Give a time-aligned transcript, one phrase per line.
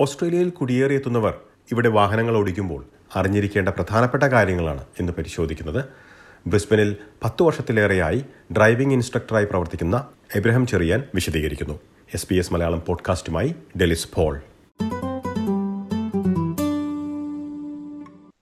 [0.00, 1.40] ഓസ്ട്രേലിയയിൽ കുടിയേറിയെത്തുന്നവർ
[1.72, 5.84] ഇവിടെ വാഹനങ്ങൾ ഓടിക്കുമ്പോൾ അറിഞ്ഞിരിക്കേണ്ട പ്രധാനപ്പെട്ട കാര്യങ്ങളാണ് ഇന്ന് പരിശോധിക്കുന്നത്.
[6.46, 11.80] ബ്രിസ്ബനിൽ പത്തു വർഷത്തിലേറെയായി ഡ്രൈവിംഗ് ഇൻസ്ട്രക്ടറായി പ്രവർത്തിക്കുന്ന എബ്രഹാം ചെറിയാൻ വിശദീകരിക്കുന്നു.
[12.14, 14.40] എസ് പി എസ് മലയാളം പോഡ്കാസ്റ്റുമായി ഡെലിസ് പോൾ.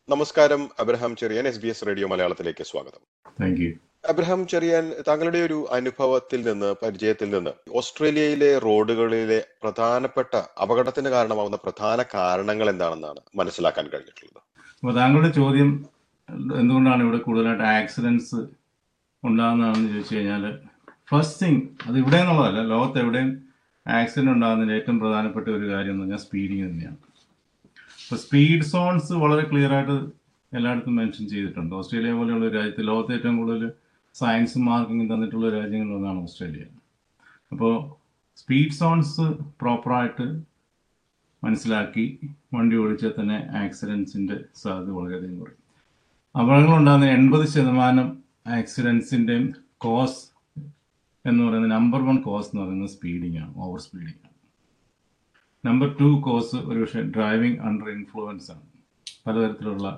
[0.09, 3.33] നമസ്കാരം Abraham Cheriyan S B S radio മലയാളത്തിലേക്ക് സ്വാഗതം.
[3.43, 3.73] താങ്ക് യു
[4.11, 10.35] അബ്രഹാം ചെറിയാൻ താങ്കളുടെ ഒരു അനുഭവത്തിൽ നിന്ന് പരിചയത്തിൽ നിന്ന് ഓസ്ട്രേലിയയിലെ റോഡുകളിലെ പ്രധാനപ്പെട്ട
[10.65, 14.41] അപകടത്തിന് കാരണമാവുന്ന പ്രധാന കാരണങ്ങൾ എന്താണെന്നാണ് മനസ്സിലാക്കാൻ കഴിഞ്ഞിട്ടുള്ളത്?
[14.83, 15.71] അപ്പോൾ താങ്കളുടെ ചോദ്യം
[16.61, 18.39] എന്തുകൊണ്ടാണ് ഇവിടെ കൂടുതലായിട്ട് ആക്സിഡൻസ്
[19.23, 20.45] ഉണ്ടാകുന്നതെന്ന് ചോദിച്ചു കഴിഞ്ഞാൽ
[21.11, 23.31] ഫസ്റ്റ് തിങ് അത് ഇവിടെ എന്നുള്ളതല്ല ലോകത്ത് എവിടെയും
[23.87, 26.99] ആക്സിഡന്റ് ഉണ്ടാകുന്നതിന് ഏറ്റവും പ്രധാനപ്പെട്ട ഒരു കാര്യം എന്ന് പറഞ്ഞാൽ സ്പീഡിങ് തന്നെയാണ്.
[28.05, 29.97] അപ്പോൾ സ്പീഡ് സോൺസ് വളരെ ക്ലിയർ ആയിട്ട്
[30.53, 31.73] എല്ലായിടത്തും മെൻഷൻ ചെയ്തിട്ടുണ്ട്.
[31.81, 33.63] ഓസ്ട്രേലിയ പോലെയുള്ള രാജ്യത്ത് ലോകത്ത് ഏറ്റവും കൂടുതൽ
[34.19, 36.65] സയൻസ് മാർക്കിംഗ് തന്നിട്ടുള്ള രാജ്യങ്ങളിലൊന്നാണ് ഓസ്ട്രേലിയ.
[37.53, 37.75] അപ്പോൾ
[38.41, 39.27] സ്പീഡ് സോൺസ്
[39.61, 40.27] പ്രോപ്പറായിട്ട്
[41.43, 42.05] മനസ്സിലാക്കി
[42.55, 45.63] വണ്ടി ഓടിച്ചാൽ തന്നെ ആക്സിഡൻസിന്റെ സാധ്യത വളരെയധികം കുറയും.
[46.35, 48.09] അപകടങ്ങളുണ്ടാകുന്ന എൺപത് ശതമാനം
[48.59, 49.47] ആക്സിഡൻസിന്റെയും
[49.85, 50.21] കോസ്
[51.25, 54.35] എന്ന് പറയുന്നത് നമ്പർ വൺ കോസ് എന്ന് പറയുന്നത് സ്പീഡിംഗ് ആണ് ഓവർ സ്പീഡിംഗ് ആണ്.
[55.65, 58.65] നമ്പർ ടു കോസ് ഒരുപക്ഷെ ഡ്രൈവിംഗ് അണ്ടർ ഇൻഫ്ലുവൻസ് ആണ്.
[59.27, 59.89] പലതരത്തിലുള്ള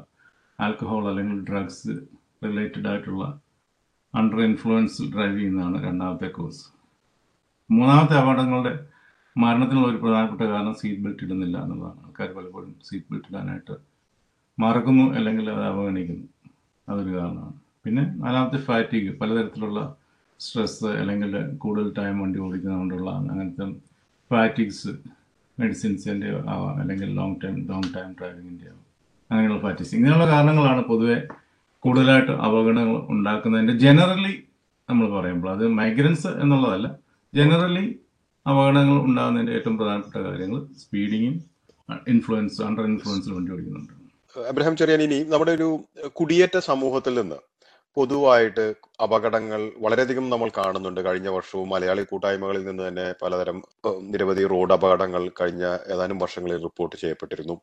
[0.58, 1.92] ആൽക്കഹോൾ അല്ലെങ്കിൽ ഡ്രഗ്സ്
[2.46, 3.24] റിലേറ്റഡ് ആയിട്ടുള്ള
[4.14, 6.64] അണ്ടർ ഇൻഫ്ലുവൻസ് ഡ്രൈവ് ചെയ്യുന്നതാണ് രണ്ടാമത്തെ കോഴ്സ്
[7.70, 8.72] മൂന്നാമത്തെ അപകടങ്ങളുടെ
[9.36, 12.00] മരണത്തിനുള്ള ഒരു പ്രധാനപ്പെട്ട കാരണം സീറ്റ് ബെൽറ്റ് ഇടുന്നില്ല എന്നുള്ളതാണ്.
[12.06, 13.74] ആൾക്കാർ പലപ്പോഴും സീറ്റ് ബെൽറ്റ് ഇടാനായിട്ട്
[14.58, 16.26] മറക്കുന്നു അല്ലെങ്കിൽ അത് അവഗണിക്കുന്നു.
[16.88, 17.54] അതൊരു കാരണമാണ്.
[17.84, 19.80] പിന്നെ നാലാമത്തെ ഫാറ്റിഗ് പലതരത്തിലുള്ള
[20.40, 23.66] സ്ട്രെസ് അല്ലെങ്കിൽ കൂടുതൽ ടൈം വണ്ടി ഓടിക്കുന്നതുകൊണ്ടുള്ള അങ്ങനത്തെ
[24.30, 24.90] ഫാറ്റിക്സ്
[25.58, 28.68] മെഡിസിൻസിന്റെ ആവാം അല്ലെങ്കിൽ ലോങ് ടൈം ലോങ് ടൈം ഡ്രൈവിങ്ങിന്റെ
[29.30, 31.16] അങ്ങനെയുള്ള ഫാറ്റിക്സ് ഇങ്ങനെയുള്ള കാരണങ്ങളാണ് പൊതുവെ
[31.84, 34.34] കൂടുതലായിട്ട് അപകടങ്ങൾ ഉണ്ടാക്കുന്നതിന്റെ ജനറലി
[34.88, 36.88] നമ്മൾ പറയുമ്പോൾ അത് മൈഗ്രൻസ് എന്നുള്ളതല്ല.
[37.34, 37.84] ജനറലി
[38.46, 41.34] അപകടങ്ങൾ ഉണ്ടാകുന്നതിന്റെ ഏറ്റവും പ്രധാനപ്പെട്ട കാര്യങ്ങൾ സ്പീഡിങ്ങും
[42.08, 43.92] ഇൻഫ്ലുവൻസ് അണ്ടർ ഇൻഫ്ലുവൻസിൽ വണ്ടി ഓടിക്കുന്നുണ്ട്.
[44.48, 45.68] അബ്രഹാം ചെറിയാൻ ഇനി നമ്മുടെ ഒരു
[46.18, 47.38] കുടിയേറ്റ സമൂഹത്തിൽ നിന്ന്
[47.96, 48.64] പൊതുവായിട്ട്
[49.04, 51.00] അപകടങ്ങൾ വളരെയധികം നമ്മൾ കാണുന്നുണ്ട്.
[51.00, 53.58] കഴിഞ്ഞ വർഷവും മലയാളി കൂട്ടായ്മകളിൽ നിന്ന് തന്നെ പലതരം
[54.12, 55.64] നിരവധി റോഡ് അപകടങ്ങൾ കഴിഞ്ഞ
[55.94, 57.56] ഏതാനും വർഷങ്ങളിൽ റിപ്പോർട്ട് ചെയ്യപ്പെട്ടിരുന്നു.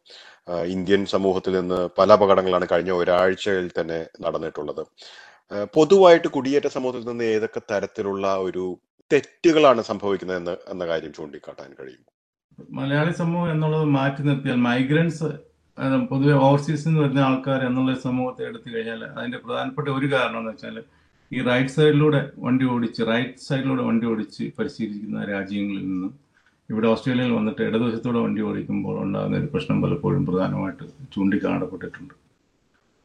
[0.76, 4.84] ഇന്ത്യൻ സമൂഹത്തിൽ നിന്ന് പല അപകടങ്ങളാണ് കഴിഞ്ഞ ഒരാഴ്ചയിൽ തന്നെ നടന്നിട്ടുള്ളത്.
[5.76, 8.66] പൊതുവായിട്ട് കുടിയേറ്റ സമൂഹത്തിൽ നിന്ന് ഏതൊക്കെ തരത്തിലുള്ള ഒരു
[9.12, 12.06] തെറ്റുകളാണ് സംഭവിക്കുന്നത് എന്ന് എന്ന കാര്യം ചൂണ്ടിക്കാട്ടാൻ കഴിയും
[12.70, 15.30] മലയാളി സമൂഹം എന്നുള്ളത് മാറ്റി നിർത്തിയാൽ മൈഗ്രൻസ്
[16.10, 20.78] പൊതുവെ ഓവർസീസിൽ നിന്ന് വരുന്ന ആൾക്കാർ എന്നുള്ള സമൂഹത്തെ എടുത്തു കഴിഞ്ഞാൽ അതിന്റെ പ്രധാനപ്പെട്ട ഒരു കാരണം എന്ന് വെച്ചാൽ
[21.32, 26.14] ഈ റൈറ്റ് സൈഡിലൂടെ വണ്ടി ഓടിച്ച് റൈറ്റ് സൈഡിലൂടെ വണ്ടി ഓടിച്ച് പരിശീലിക്കുന്ന രാജ്യങ്ങളിൽ നിന്നും
[26.70, 30.86] ഇവിടെ ഓസ്ട്രേലിയയിൽ വന്നിട്ട് ഇടതുവശത്തൂടെ വണ്ടി ഓടിക്കുമ്പോൾ ഉണ്ടാകുന്ന ഒരു പ്രശ്നം പലപ്പോഴും പ്രധാനമായിട്ട്
[31.16, 32.14] ചൂണ്ടിക്കാണപ്പെട്ടിട്ടുണ്ട്.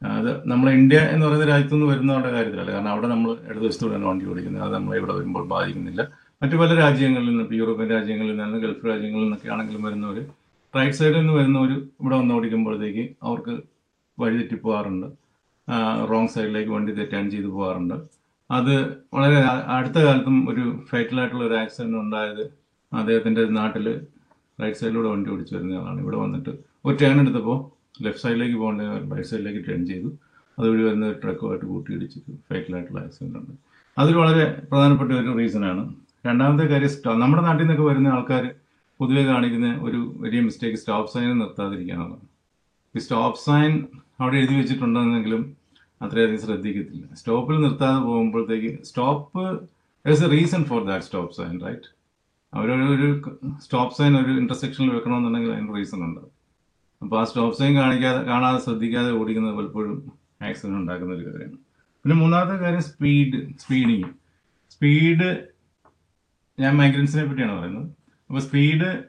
[0.01, 2.71] അത് നമ്മളെ ഇന്ത്യ എന്ന് പറയുന്ന രാജ്യത്തു നിന്ന് വരുന്നവരുടെ കാര്യത്തിലല്ല.
[2.71, 4.63] കാരണം അവിടെ നമ്മൾ ഇടതുവശത്തൂടെയാണ് വണ്ടി ഓടിക്കുന്നത്.
[4.63, 6.01] അത് നമ്മളെ ഇവിടെ വരുമ്പോൾ ബാധിക്കുന്നില്ല.
[6.41, 10.17] മറ്റു പല രാജ്യങ്ങളിൽ നിന്നും യൂറോപ്യൻ രാജ്യങ്ങളിൽ നിന്നും ഗൾഫ് രാജ്യങ്ങളിൽ നിന്നൊക്കെ ആണെങ്കിലും വരുന്നവർ
[10.75, 13.53] റൈറ്റ് സൈഡിൽ നിന്ന് വരുന്നവർ ഇവിടെ വന്ന് ഓടിക്കുമ്പോഴത്തേക്ക് അവർക്ക്
[14.17, 15.07] വഴി തെറ്റി തെറ്റിപ്പോകാറുണ്ട്
[16.11, 17.95] റോങ് സൈഡിലേക്ക് വണ്ടി തെറ്റാൻ ചെയ്തു പോകാറുണ്ട്.
[18.49, 18.73] അത്
[19.15, 19.37] വളരെ
[19.75, 22.43] അടുത്ത കാലത്തും ഒരു ഫൈറ്റലായിട്ടുള്ള ഒരു ആക്സിഡന്റ് ഉണ്ടായത്
[22.91, 23.85] അദ്ദേഹത്തിന്റെ നാട്ടിൽ
[24.61, 26.51] റൈറ്റ് സൈഡിലൂടെ വണ്ടി ഓടിച്ചു വരുന്നയാളാണ് ഇവിടെ വന്നിട്ട്
[26.87, 27.57] ഒരു ടേൺ എടുത്തപ്പോൾ
[28.05, 28.81] ലെഫ്റ്റ് സൈഡിലേക്ക് പോകേണ്ട
[29.13, 30.09] റൈറ്റ് സൈഡിലേക്ക് ടേൺ ചെയ്തു.
[30.57, 33.53] അതുവഴി വരുന്ന ഒരു ട്രക്കുമായിട്ട് കൂട്ടിയിടിച്ചിട്ട് ഫൈറ്റലായിട്ടുള്ള ആക്സിഡന്റ് ഉണ്ട്.
[33.97, 35.83] അതൊരു വളരെ പ്രധാനപ്പെട്ട ഒരു റീസണാണ്
[36.27, 38.43] രണ്ടാമത്തെ കാര്യം നമ്മുടെ നാട്ടിൽ നിന്നൊക്കെ വരുന്ന ആൾക്കാർ
[39.03, 42.29] പൊതുവെ കാണിക്കുന്ന ഒരു വലിയ മിസ്റ്റേക്ക് സ്റ്റോപ്പ് സൈൻ നിർത്താതിരിക്കാനുള്ളതാണ്
[42.95, 43.71] ഈ സ്റ്റോപ്പ് സൈൻ
[44.21, 45.43] അവിടെ എഴുതി വെച്ചിട്ടുണ്ടെന്നെങ്കിലും
[46.01, 47.05] അത്രയധികം ശ്രദ്ധിക്കത്തില്ല.
[47.19, 49.41] സ്റ്റോപ്പിൽ നിർത്താതെ പോകുമ്പോഴത്തേക്ക് stop
[50.05, 51.89] there's a reason for that stop sign right
[52.53, 53.07] അവരൊരു ഒരു
[53.65, 56.21] സ്റ്റോപ്പ് സൈൻ ഒരു ഇന്റർസെക്ഷനിൽ വെക്കണമെന്നുണ്ടെങ്കിൽ അതിന് റീസൺ ഉണ്ട്.
[57.01, 59.97] അപ്പോൾ ആ സ്റ്റോപ്പ് സൈൻ കാണിക്കാതെ കാണാതെ ശ്രദ്ധിക്കാതെ ഓടിക്കുന്നത് പലപ്പോഴും
[60.49, 61.57] ആക്സിഡന്റ് ഉണ്ടാക്കുന്ന ഒരു കാര്യമാണ്.
[62.05, 64.11] പിന്നെ മൂന്നാമത്തെ കാര്യം സ്പീഡ് സ്പീഡിങ്
[64.75, 65.29] സ്പീഡ്
[66.57, 67.89] ഞാൻ മൈഗ്രൻസിനെ പറ്റിയാണ് പറയുന്നത്.
[68.33, 69.03] അപ്പോൾ സ്പീഡ്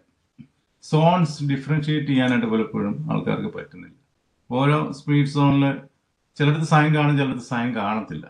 [0.82, 3.96] സോൺസ് ഡിഫറൻഷിയേറ്റ് ചെയ്യാനായിട്ട് പലപ്പോഴും ആൾക്കാർക്ക് പറ്റുന്നില്ല.
[4.50, 5.76] ഓരോ സ്പീഡ് സോണിൽ
[6.36, 8.26] ചിലടത്ത് സൈൻ കാണും ചിലടത്ത് സൈൻ കാണത്തില്ല.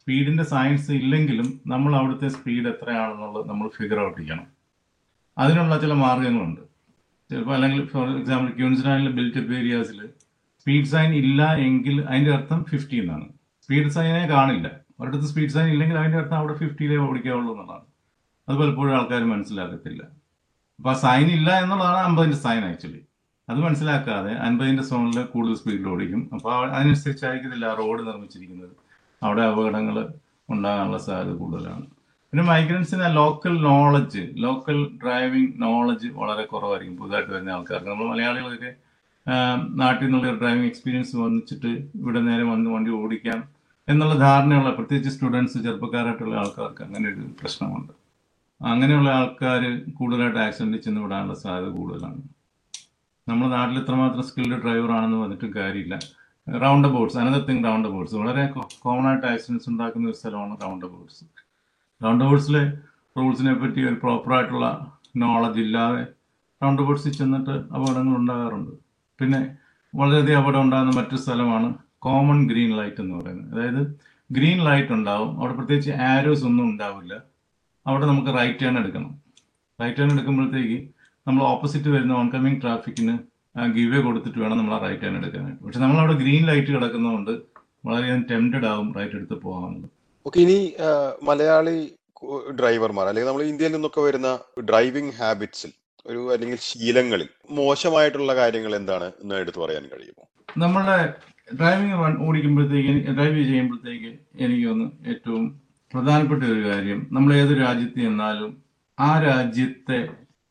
[0.00, 4.46] സ്പീഡിന്റെ സയൻസ് ഇല്ലെങ്കിലും നമ്മൾ അവിടുത്തെ സ്പീഡ് എത്രയാണെന്നുള്ളത് നമ്മൾ ഫിഗർ ഔട്ട് ചെയ്യണം.
[5.38, 6.60] അതിനുള്ള ചില മാർഗങ്ങളുണ്ട്.
[7.30, 10.06] ചിലപ്പോൾ അല്ലെങ്കിൽ ഫോർ എക്സാമ്പിൾ ക്യൂൻസ്ലാൻഡിലെ ബിൽറ്റപ്പ് ഏരിയാസിൽ
[10.60, 13.28] സ്പീഡ് സൈൻ ഇല്ല എങ്കിൽ അതിന്റെ അർത്ഥം ഫിഫ്റ്റി എന്നാണ്.
[13.62, 14.70] സ്പീഡ് സൈനെ കാണില്ല.
[15.00, 17.84] ഒരിടത്ത് സ്പീഡ് സൈൻ ഇല്ലെങ്കിൽ അതിന്റെ അർത്ഥം അവിടെ ഫിഫ്റ്റിയിലേ ഓടിക്കാവുള്ളൂ എന്നുള്ളതാണ്.
[18.48, 20.27] അത് പലപ്പോഴും ആൾക്കാർ മനസ്സിലാക്കത്തില്ല.
[20.78, 23.00] അപ്പൊ ആ സൈൻ ഇല്ല എന്നുള്ളതാണ് അമ്പതിന്റെ സൈൻ ആക്ച്വലി
[23.48, 26.30] അത് മനസ്സിലാക്കാതെ അൻപതിന്റെ സോണിൽ കൂടുതൽ സ്പീഡിൽ ഓടിക്കും.
[26.34, 28.74] അപ്പോൾ അതിനനുസരിച്ചായിരിക്കത്തില്ല റോഡ് നിർമ്മിച്ചിരിക്കുന്നത്.
[29.22, 30.08] അവിടെ അപകടങ്ങൾ
[30.48, 31.86] ഉണ്ടാകാനുള്ള സാധ്യത കൂടുതലാണ്.
[32.32, 37.88] പിന്നെ മൈഗ്രൻസിന് local knowledge local driving knowledge വളരെ കുറവായിരിക്കും പുതുതായിട്ട് വരുന്ന ആൾക്കാർക്ക്.
[37.88, 38.72] നമ്മൾ മലയാളികളൊക്കെ
[39.26, 39.34] ആ,
[39.74, 43.40] നാട്ടിൽ നിന്നുള്ള ഡ്രൈവിംഗ് എക്സ്പീരിയൻസ് വന്നിച്ചിട്ട് ഇവിടെ നേരെ വന്ന് വണ്ടി ഓടിക്കാം
[43.88, 47.92] എന്നുള്ള ധാരണയുള്ള പ്രത്യേകിച്ച് സ്റ്റുഡൻസ് ചെറുപ്പക്കാരായിട്ടുള്ള ആൾക്കാർക്ക് അങ്ങനെ ഒരു പ്രശ്നമുണ്ട്.
[48.60, 49.62] അങ്ങനെയുള്ള ആൾക്കാർ
[49.94, 52.22] കൂടുതലായിട്ട് ആക്സിഡന്റ് ചെന്ന് വിടാനുള്ള സാധ്യത കൂടുതലാണ്.
[53.28, 55.98] നമ്മുടെ നാട്ടിൽ ഇത്രമാത്രം സ്കിൽഡ് ഡ്രൈവർ ആണെന്ന് പറഞ്ഞിട്ടും കാര്യമില്ല.
[56.62, 58.46] Roundabouts another thing roundabouts വളരെ
[58.78, 61.24] കോമൺ ആയിട്ട് ആക്സിഡൻസ് ഉണ്ടാക്കുന്ന ഒരു സ്ഥലമാണ് റൗണ്ട് അബൌട്ട്സ്
[62.04, 62.72] റൗണ്ട് അബൌട്ട്സിലെ
[63.16, 66.06] റൂൾസിനെ പറ്റി ഒരു പ്രോപ്പർ ആയിട്ടുള്ള നോളജ് ഇല്ലാതെ
[66.62, 68.70] റൗണ്ട് അബൌട്ട്സിൽ ചെന്നിട്ട് അപകടങ്ങൾ ഉണ്ടാകാറുണ്ട്.
[69.20, 69.56] പിന്നെ
[69.94, 73.52] വളരെയധികം അപകടം ഉണ്ടാകുന്ന മറ്റൊരു സ്ഥലമാണ് കോമൺ ഗ്രീൻ ലൈറ്റ് എന്ന് പറയുന്നത്.
[73.54, 74.00] അതായത്
[74.32, 75.38] ഗ്രീൻ ലൈറ്റ് ഉണ്ടാവും.
[75.38, 77.22] അവിടെ പ്രത്യേകിച്ച് ആരോസ് ഒന്നും ഉണ്ടാവില്ല.
[77.88, 79.10] അവിടെ നമുക്ക് റൈറ്റ് ടേൺ എടുക്കണം.
[79.78, 80.78] റൈറ്റ് ടേൺ എടുക്കുമ്പോഴത്തേക്ക്
[81.26, 83.14] നമ്മൾ ഓപ്പോസിറ്റ് വരുന്ന ഓൺകമ്മിങ് ട്രാഫിക്കിന്
[83.76, 85.62] ഗീവ് വേ കൊടുത്തിട്ട് വേണം നമ്മൾ ആ റൈറ്റ് ടേൺ എടുക്കാനായിട്ട്.
[85.64, 87.32] പക്ഷെ നമ്മൾ അവിടെ ഗ്രീൻ ലൈറ്റ് കിടക്കുന്നതുകൊണ്ട്
[87.86, 89.88] വളരെയധികം ടെംപ്റ്റഡ് ആവും റൈറ്റ് എടുത്ത് പോകാനുള്ളത്
[90.26, 90.58] ഓക്കെ ഇനി
[91.28, 91.76] മലയാളി
[92.60, 94.28] ഡ്രൈവർമാർ അല്ലെങ്കിൽ നമ്മൾ ഇന്ത്യയിൽ നിന്നൊക്കെ വരുന്ന
[94.70, 95.72] ഡ്രൈവിംഗ് ഹാബിറ്റ്സിൽ
[96.06, 100.24] ഒരു അല്ലെങ്കിൽ ശീലങ്ങളിൽ മോശമായിട്ടുള്ള കാര്യങ്ങൾ എന്താണ് എന്ന് എടുത്തു പറയാൻ കഴിയുമോ?
[100.56, 100.96] നമ്മുടെ
[101.58, 101.96] ഡ്രൈവിംഗ്
[102.26, 104.10] ഓടിക്കുമ്പോഴത്തേക്ക് ഡ്രൈവ് ചെയ്യുമ്പോഴത്തേക്ക്
[104.44, 105.44] എനിക്ക് തോന്നുന്നു ഏറ്റവും
[105.94, 108.50] പ്രധാനപ്പെട്ട ഒരു കാര്യം നമ്മൾ ഏത് രാജ്യത്ത് ചെന്നാലും
[108.98, 109.98] ആ രാജ്യത്തെ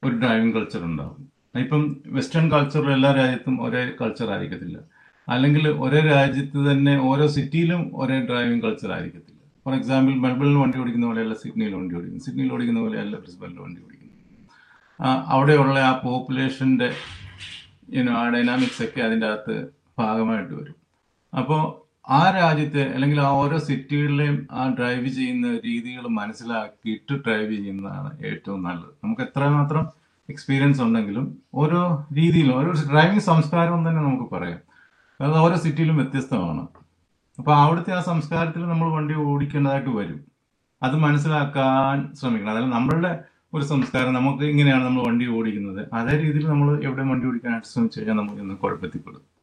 [0.03, 1.17] ഒരു ഡ്രൈവിംഗ് കൾച്ചർ ഉണ്ടാവും.
[1.63, 1.81] ഇപ്പം
[2.15, 4.77] വെസ്റ്റേൺ കൾച്ചറിൽ എല്ലാ രാജ്യത്തും ഒരേ കൾച്ചർ ആയിരിക്കത്തില്ല.
[5.27, 9.41] അല്ലെങ്കിൽ ഒരേ രാജ്യത്ത് തന്നെ ഓരോ സിറ്റിയിലും ഒരേ ഡ്രൈവിംഗ് കൾച്ചർ ആയിരിക്കത്തില്ല.
[9.65, 14.13] ഫോർ എക്സാമ്പിൾ മെൽബണിൽ വണ്ടി ഓടിക്കുന്ന പോലെയല്ല സിഡ്നിയിൽ വണ്ടി ഓടിക്കുന്നു സിഡ്നിയിൽ ഓടിക്കുന്ന പോലെയല്ല ബ്രിസ്ബനിൽ വണ്ടി ഓടിക്കുന്നു
[15.33, 16.89] അവിടെയുള്ള ആ പോപ്പുലേഷന്റെ
[18.35, 19.55] ഡൈനാമിക്സ് ഒക്കെ അതിന്റെ അകത്ത്
[19.99, 20.77] ഭാഗമായിട്ട് വരും.
[21.33, 21.61] അപ്പോൾ
[22.09, 28.91] ആ രാജ്യത്തെ അല്ലെങ്കിൽ ആ ഓരോ സിറ്റികളിലെയും ആ ഡ്രൈവ് ചെയ്യുന്ന രീതികൾ മനസ്സിലാക്കിയിട്ട് ഡ്രൈവ് ചെയ്യുന്നതാണ് ഏറ്റവും നല്ലത്.
[29.03, 29.87] നമുക്ക് എത്രമാത്രം
[30.29, 34.59] എക്സ്പീരിയൻസ് ഉണ്ടെങ്കിലും ഓരോ രീതിയിലും ഓരോ ഡ്രൈവിംഗ് സംസ്കാരം തന്നെ നമുക്ക് പറയാം.
[35.21, 36.67] അത് ഓരോ സിറ്റിയിലും വ്യത്യസ്തമാണ്.
[37.39, 40.25] അപ്പോൾ അവിടുത്തെ ആ സംസ്കാരത്തിൽ നമ്മൾ വണ്ടി ഓടിക്കേണ്ടതായിട്ട് വരും.
[40.83, 42.51] അത് മനസ്സിലാക്കാൻ ശ്രമിക്കണം.
[42.51, 43.19] അതായത് നമ്മളുടെ
[43.53, 45.87] ഒരു സംസ്കാരം നമുക്ക് ഇങ്ങനെയാണ് നമ്മൾ വണ്ടി ഓടിക്കുന്നത്.
[45.93, 49.36] അതേ രീതിയിൽ നമ്മൾ എവിടെ വണ്ടി ഓടിക്കാനായിട്ട് ശ്രമിച്ചു കഴിഞ്ഞാൽ നമുക്ക് ഇന്ന് കുഴപ്പത്തിൽപ്പെടും.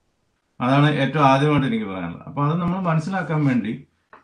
[0.60, 2.24] അതാണ് ഏറ്റവും ആദ്യമായിട്ട് എനിക്ക് പറയാനുള്ളത്.
[2.28, 3.72] അപ്പോൾ അത് നമ്മൾ മനസ്സിലാക്കാൻ വേണ്ടി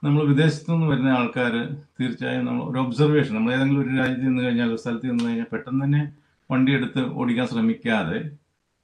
[0.05, 1.55] നമ്മൾ വിദേശത്തു നിന്ന് വരുന്ന ആൾക്കാർ
[1.99, 5.83] തീർച്ചയായും നമ്മൾ ഒരു ഒബ്സർവേഷൻ നമ്മൾ ഏതെങ്കിലും ഒരു രാജ്യത്ത് നിന്ന് കഴിഞ്ഞാൽ ഒരു സ്ഥലത്ത് നിന്ന് കഴിഞ്ഞാൽ പെട്ടെന്ന്
[5.85, 6.03] തന്നെ
[6.51, 8.19] വണ്ടി എടുത്ത് ഓടിക്കാൻ ശ്രമിക്കാതെ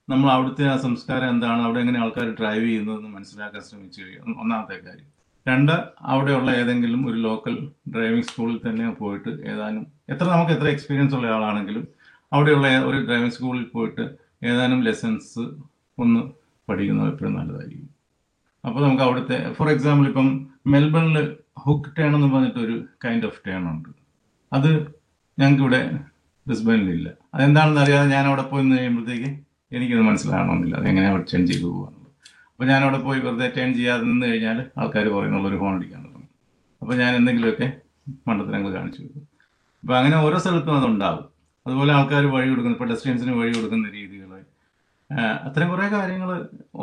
[0.08, 4.02] നമ്മൾ അവിടുത്തെ ആ സംസ്കാരം എന്താണ് അവിടെ എങ്ങനെ ആൾക്കാർ ഡ്രൈവ് ചെയ്യുന്നതെന്ന് മനസ്സിലാക്കാൻ ശ്രമിച്ചു
[4.42, 5.08] ഒന്നാമത്തെ കാര്യം.
[5.46, 5.72] രണ്ട്
[6.12, 7.56] അവിടെയുള്ള ഏതെങ്കിലും ഒരു ലോക്കൽ
[7.94, 11.84] ഡ്രൈവിംഗ് സ്കൂളിൽ തന്നെ പോയിട്ട് ഏതാനും എത്ര നമുക്ക് എത്ര എക്സ്പീരിയൻസ് ഉള്ള ആളാണെങ്കിലും
[12.32, 14.04] അവിടെയുള്ള ഒരു ഡ്രൈവിംഗ് സ്കൂളിൽ പോയിട്ട്
[14.42, 15.44] ഏതാനും ലെസൺസ്
[15.98, 16.22] ഒന്ന്
[16.68, 17.90] പഠിക്കുന്നത് എപ്പോഴും നല്ലതായിരിക്കും.
[18.64, 20.28] അപ്പോൾ നമുക്ക് അവിടുത്തെ ഫോർ എക്സാമ്പിൾ ഇപ്പം
[20.74, 21.16] മെൽബണിൽ
[21.64, 23.90] ഹുക്ക് ടേൺ എന്ന് പറഞ്ഞിട്ട് ഒരു കൈൻഡ് ഓഫ് ടേൺ ഉണ്ട്.
[24.56, 24.70] അത്
[25.40, 25.80] ഞങ്ങൾക്കിവിടെ
[26.46, 29.30] ബ്രിസ്ബനിലില്ല അതെന്താണെന്ന് അറിയാതെ ഞാൻ അവിടെ പോയി നിന്ന് കഴിയുമ്പോഴത്തേക്ക്
[29.76, 30.74] എനിക്കത് മനസ്സിലാകണമെന്നില്ല.
[30.80, 32.12] അത് എങ്ങനെ അവിടെ ടേൺ ചെയ്തു പോകാനുള്ളത്
[32.50, 36.28] അപ്പോൾ ഞാൻ അവിടെ പോയി വെറുതെ ടേൺ ചെയ്യാതെ നിന്ന് കഴിഞ്ഞാൽ ആൾക്കാർ പറയുന്നുള്ള ഒരു ഫോൺ അടിക്കാൻ തുടങ്ങും
[36.82, 37.66] അപ്പോൾ ഞാൻ എന്തെങ്കിലുമൊക്കെ
[38.28, 39.24] മണ്ടത്തരങ്ങൾ കാണിച്ചു കൊടുക്കും.
[39.82, 41.24] അപ്പോൾ അങ്ങനെ ഓരോ സ്ഥലത്തും അതുണ്ടാവും
[41.66, 42.76] അതുപോലെ ആൾക്കാർ വഴി കൊടുക്കുന്ന.
[42.82, 44.15] പെഡസ്ട്രിയൻസിന് വഴി കൊടുക്കുന്ന രീതികൾ
[45.10, 46.30] അത്തരം കുറേ കാര്യങ്ങൾ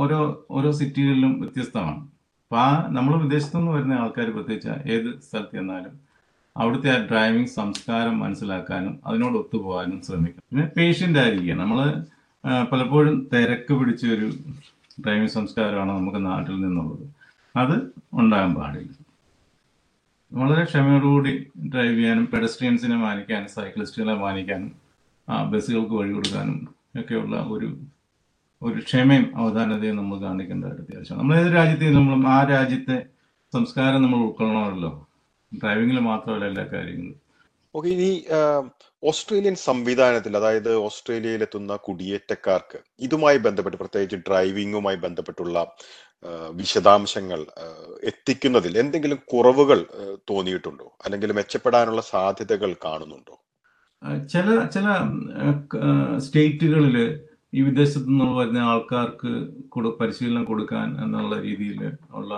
[0.01, 0.19] ഓരോ
[0.57, 2.01] ഓരോ സിറ്റികളിലും വ്യത്യസ്തമാണ്.
[2.43, 5.93] അപ്പം ആ നമ്മൾ വിദേശത്തു നിന്ന് വരുന്ന ആൾക്കാർ പ്രത്യേകിച്ച് ഏത് സ്ഥലത്ത് ചെന്നാലും
[6.55, 10.45] അവിടുത്തെ ആ ഡ്രൈവിംഗ് സംസ്കാരം മനസ്സിലാക്കാനും അതിനോട് ഒത്തുപോകാനും ശ്രമിക്കണം.
[10.49, 11.79] പിന്നെ പേഷ്യന്റ് ആയിരിക്കുക നമ്മൾ
[12.71, 14.27] പലപ്പോഴും തിരക്ക് പിടിച്ച ഒരു
[15.03, 17.05] ഡ്രൈവിംഗ് സംസ്കാരമാണ് നമുക്ക് നാട്ടിൽ നിന്നുള്ളത്.
[17.55, 17.75] അത്
[18.21, 18.93] ഉണ്ടാകാൻ പാടില്ല.
[20.31, 21.33] വളരെ ക്ഷമയോടുകൂടി
[21.73, 24.71] ഡ്രൈവ് ചെയ്യാനും പെഡസ്ട്രിയൻസിനെ മാനിക്കാനും സൈക്ലിസ്റ്റുകളെ മാനിക്കാനും
[25.51, 26.57] ബസ്സുകൾക്ക് വഴി കൊടുക്കാനും
[27.01, 27.67] ഒക്കെയുള്ള ഒരു
[28.65, 32.97] ഒരു ക്ഷമയും അവധാനതയും നമ്മൾ കാണിക്കേണ്ടതായിട്ട് അത്യാവശ്യം നമ്മൾ ഏത് രാജ്യത്തെ നമ്മൾ ആ രാജ്യത്തെ
[33.53, 34.91] സംസ്കാരം നമ്മൾ ഉൾക്കൊള്ളണമല്ലോ.
[35.51, 37.19] ഡ്രൈവിംഗിൽ മാത്രമല്ല എല്ലാ കാര്യങ്ങളും.
[37.75, 38.09] ഓക്കെ ഇനി
[39.03, 45.57] ഓസ്ട്രേലിയൻ സംവിധാനത്തിൽ അതായത് ഓസ്ട്രേലിയയിലെത്തുന്ന കുടിയേറ്റക്കാർക്ക് ഇതുമായി ബന്ധപ്പെട്ട് പ്രത്യേകിച്ച് ഡ്രൈവിംഗുമായി ബന്ധപ്പെട്ടുള്ള
[46.51, 47.39] വിശദാംശങ്ങൾ
[48.03, 49.79] എത്തിക്കുന്നതിൽ എന്തെങ്കിലും കുറവുകൾ
[50.29, 50.87] തോന്നിയിട്ടുണ്ടോ?
[51.05, 53.35] അല്ലെങ്കിൽ മെച്ചപ്പെടാനുള്ള സാധ്യതകൾ കാണുന്നുണ്ടോ?
[54.33, 54.87] ചില ചില
[56.17, 56.97] സ്റ്റേറ്റുകളിൽ
[57.53, 59.31] ഈ വിദേശത്തു നിന്ന് വരുന്ന ആൾക്കാർക്ക്
[59.69, 61.81] കൊടു പരിശീലനം കൊടുക്കാൻ എന്നുള്ള രീതിയിൽ
[62.13, 62.31] ഉള്ള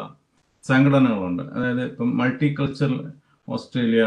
[0.64, 1.44] സംഘടനകളുണ്ട്.
[1.56, 2.98] അതായത് ഇപ്പം multi cultural
[3.48, 4.04] Australia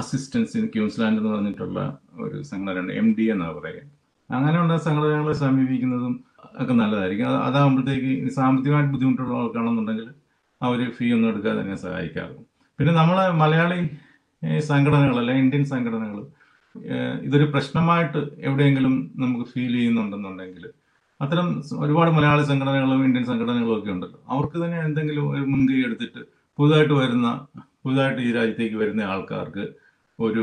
[0.00, 1.80] assistance in Queensland എന്ന് പറഞ്ഞിട്ടുള്ള
[2.24, 3.82] ഒരു സംഘടനയുണ്ട് എം ഡി എന്നാണ് പറയുക.
[4.30, 6.14] അങ്ങനെയുള്ള സംഘടനകളെ സമീപിക്കുന്നതും
[6.60, 7.28] ഒക്കെ നല്ലതായിരിക്കും.
[7.30, 10.08] അത് അതാകുമ്പോഴത്തേക്ക് സാമ്പത്തികമായിട്ട് ബുദ്ധിമുട്ടുള്ള ആൾക്കാണെന്നുണ്ടെങ്കിൽ
[10.60, 12.42] അവർ ഫീ ഒന്നും എടുക്കാതെ തന്നെ സഹായിക്കാറും
[12.78, 13.78] പിന്നെ നമ്മളെ മലയാളി
[14.70, 16.18] സംഘടനകൾ അല്ലെ ഇന്ത്യൻ സംഘടനകൾ
[17.26, 20.64] ഇതൊരു പ്രശ്നമായിട്ട് എവിടെയെങ്കിലും നമുക്ക് ഫീൽ ചെയ്യുന്നുണ്ടെന്നുണ്ടെങ്കിൽ
[21.20, 24.18] അത്തരം ഒരുപാട് മലയാളി സംഘടനകളും ഇന്ത്യൻ സംഘടനകളും ഒക്കെ ഉണ്ടല്ലോ.
[24.28, 26.20] അവർക്ക് തന്നെ എന്തെങ്കിലും ഒരു മുൻകൈ എടുത്തിട്ട്
[26.58, 27.28] പുതുതായിട്ട് വരുന്ന
[27.84, 29.64] പുതുതായിട്ട് ഈ രാജ്യത്തേക്ക് വരുന്ന ആൾക്കാർക്ക്
[30.20, 30.42] ഒരു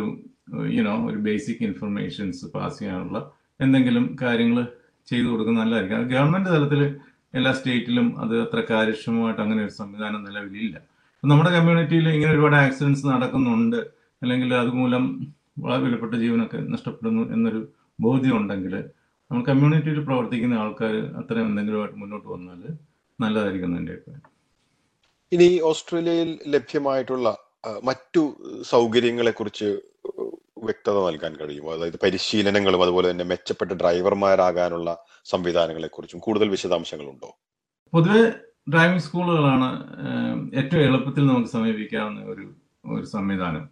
[0.78, 3.20] യുനോ ഒരു ബേസിക് ഇൻഫർമേഷൻസ് പാസ് ചെയ്യാനുള്ള
[3.62, 4.68] എന്തെങ്കിലും കാര്യങ്ങൾ
[5.08, 5.98] ചെയ്തു കൊടുക്കുന്നത് നല്ലതായിരിക്കും.
[5.98, 6.82] അത് തലത്തിൽ
[7.36, 10.76] എല്ലാ സ്റ്റേറ്റിലും അത് അത്ര കാര്യക്ഷമമായിട്ട് അങ്ങനെ ഒരു സംവിധാനം നിലവിലില്ല.
[11.24, 13.80] നമ്മുടെ കമ്മ്യൂണിറ്റിയിൽ ഇങ്ങനെ ഒരുപാട് ആക്സിഡൻസ് നടക്കുന്നുണ്ട്.
[14.22, 15.04] അല്ലെങ്കിൽ അതുമൂലം
[15.58, 17.62] വളരെ വിലപ്പെട്ട ജീവനൊക്കെ നഷ്ടപ്പെടുന്നു എന്നൊരു
[18.00, 18.74] ബോധ്യം ഉണ്ടെങ്കിൽ
[19.32, 22.62] നമ്മൾ കമ്മ്യൂണിറ്റിയിൽ പ്രവർത്തിക്കുന്ന ആൾക്കാർ അത്തരം എന്തെങ്കിലുമായിട്ട് മുന്നോട്ട് വന്നാൽ
[23.20, 24.22] നല്ലതായിരിക്കും എന്റെ അഭിപ്രായം.
[25.32, 27.38] ഇനി ഓസ്ട്രേലിയയിൽ ലഭ്യമായിട്ടുള്ള
[27.84, 28.24] മറ്റു
[28.62, 29.70] സൗകര്യങ്ങളെ കുറിച്ച്
[30.64, 34.90] വ്യക്തത നൽകാൻ കഴിയും അതായത് പരിശീലനങ്ങളും അതുപോലെ തന്നെ മെച്ചപ്പെട്ട ഡ്രൈവർമാരാകാനുള്ള
[35.26, 37.30] സംവിധാനങ്ങളെ കുറിച്ചും കൂടുതൽ വിശദാംശങ്ങളുണ്ടോ?
[37.94, 38.24] പൊതുവെ
[38.74, 39.70] ഡ്രൈവിംഗ് സ്കൂളുകളാണ്
[40.56, 42.46] ഏറ്റവും എളുപ്പത്തിൽ നമുക്ക് സമീപിക്കാവുന്ന ഒരു
[42.86, 43.70] ഒരു സംവിധാനം.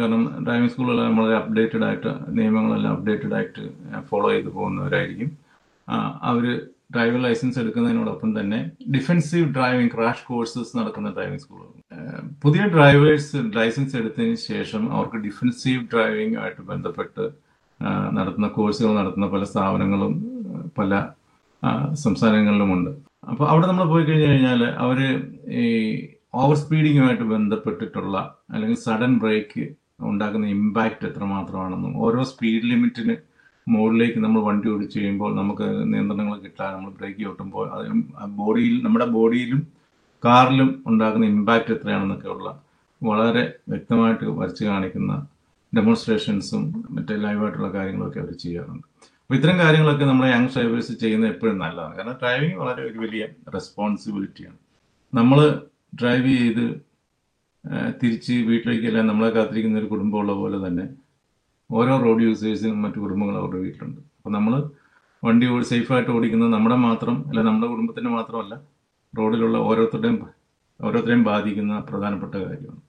[0.00, 3.62] കാരണം ഡ്രൈവിംഗ് സ്കൂളുകൾ നമ്മൾ അപ്ഡേറ്റഡ് ആയിട്ട് നിയമങ്ങളെല്ലാം അപ്ഡേറ്റഡ് ആയിട്ട്
[4.10, 5.30] ഫോളോ ചെയ്ത് പോകുന്നവരായിരിക്കും.
[6.30, 6.44] അവർ
[6.94, 8.58] ഡ്രൈവിംഗ് ലൈസൻസ് എടുക്കുന്നതിനോടൊപ്പം തന്നെ
[8.94, 11.68] ഡിഫെൻസീവ് ഡ്രൈവിംഗ് ക്രാഷ് കോഴ്സസ് നടക്കുന്ന ഡ്രൈവിംഗ് സ്കൂളുകൾ
[12.42, 17.24] പുതിയ ഡ്രൈവേഴ്സ് ലൈസൻസ് എടുത്തതിന് ശേഷം അവർക്ക് ഡിഫെൻസീവ് ഡ്രൈവിംഗ് ആയിട്ട് ബന്ധപ്പെട്ട്
[18.12, 20.14] നടത്തുന്ന കോഴ്സുകൾ നടത്തുന്ന പല സ്ഥാപനങ്ങളും
[20.78, 20.92] പല
[22.04, 22.90] സംസ്ഥാനങ്ങളിലുമുണ്ട്.
[23.30, 24.98] അപ്പോൾ അവിടെ നമ്മൾ പോയി കഴിഞ്ഞു കഴിഞ്ഞാൽ അവർ
[25.62, 25.66] ഈ
[26.34, 28.16] ഓവർ സ്പീഡിങ്ങുമായിട്ട് ബന്ധപ്പെട്ടിട്ടുള്ള
[28.50, 29.64] അല്ലെങ്കിൽ സഡൻ ബ്രേക്ക്
[30.08, 33.14] ഉണ്ടാക്കുന്ന ഇമ്പാക്റ്റ് എത്രമാത്രമാണെന്നും ഓരോ സ്പീഡ് ലിമിറ്റിന്
[33.66, 38.00] മുകളിലേക്ക് നമ്മൾ വണ്ടി ഓടിച്ചു കഴിയുമ്പോൾ നമുക്ക് നിയന്ത്രണങ്ങൾ കിട്ടാൻ നമ്മൾ ബ്രേക്ക് ചവിട്ടുമ്പോൾ അതിനും
[38.40, 39.60] ബോഡിയിൽ നമ്മുടെ ബോഡിയിലും
[40.24, 42.48] കാറിലും ഉണ്ടാക്കുന്ന ഇമ്പാക്റ്റ് എത്രയാണെന്നൊക്കെയുള്ള
[43.02, 45.12] വളരെ വ്യക്തമായിട്ട് വരച്ച് കാണിക്കുന്ന
[45.72, 46.62] ഡെമോൺസ്ട്രേഷൻസും
[46.96, 48.86] മറ്റേ ലൈവായിട്ടുള്ള കാര്യങ്ങളൊക്കെ അവർ ചെയ്യാറുണ്ട്.
[49.22, 51.94] അപ്പോൾ ഇത്തരം കാര്യങ്ങളൊക്കെ നമ്മുടെ യങ് ഡ്രൈവേഴ്സ് ചെയ്യുന്നത് എപ്പോഴും നല്ലതാണ്.
[51.98, 54.58] കാരണം ഡ്രൈവിംഗ് വളരെ ഒരു വലിയ റെസ്പോൺസിബിലിറ്റിയാണ്
[55.12, 55.38] നമ്മൾ
[56.00, 56.64] ഡ്രൈവ് ചെയ്ത്
[58.00, 60.84] തിരിച്ച് വീട്ടിലേക്കെല്ലാം നമ്മളെ കാത്തിരിക്കുന്ന ഒരു കുടുംബമുള്ള പോലെ തന്നെ
[61.70, 64.00] ഓരോ റോഡ് യൂസേഴ്സിനും മറ്റു കുടുംബങ്ങൾ അവരുടെ വീട്ടിലുണ്ട്.
[64.18, 64.54] അപ്പോൾ നമ്മൾ
[65.22, 68.54] വണ്ടി സേഫായിട്ട് ഓടിക്കുന്നത് നമ്മുടെ മാത്രം അല്ല നമ്മുടെ കുടുംബത്തിന്റെ മാത്രമല്ല
[69.14, 70.18] റോഡിലുള്ള ഓരോരുത്തരുടെയും
[70.80, 72.80] ഓരോരുത്തരെയും ബാധിക്കുന്ന പ്രധാനപ്പെട്ട കാര്യമാണ്.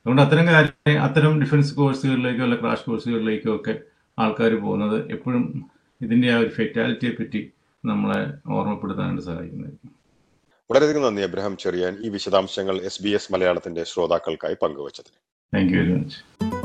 [0.00, 3.74] അതുകൊണ്ട് അത്തരം കാര്യം അത്തരം ഡിഫൻസ് കോഴ്സുകളിലേക്കോ അല്ല ക്രാഷ് കോഴ്സുകളിലേക്കോ ഒക്കെ
[4.18, 5.44] ആൾക്കാർ പോകുന്നത് എപ്പോഴും
[6.00, 7.40] ഇതിന്റെ ആ ഒരു ഫെറ്റാലിറ്റിയെ പറ്റി
[7.84, 8.20] നമ്മളെ
[8.56, 9.91] ഓർമ്മപ്പെടുത്താനായിട്ട് സഹായിക്കുന്നതായിരിക്കും.
[10.72, 11.98] വളരെയധികം നന്ദി അബ്രഹാം ചെറിയാൻ.
[12.04, 15.18] ഈ വിശദാംശങ്ങൾ എസ് ബി എസ് മലയാളത്തിന്റെ ശ്രോതാക്കൾക്കായി പങ്കുവച്ചതിന്.
[15.54, 16.61] Thank you very much